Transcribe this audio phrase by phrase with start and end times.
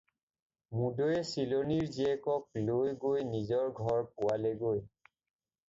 [0.77, 4.85] মুদৈয়ে চিলনীৰ জীয়েকক লৈ গৈ নিজৰ ঘৰ পোৱালেগৈ।